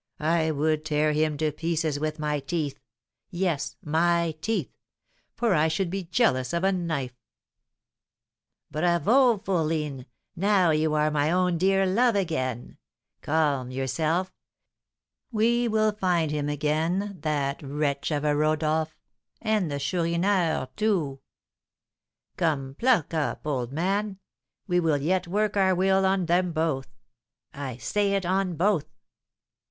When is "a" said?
6.63-6.71, 18.23-18.35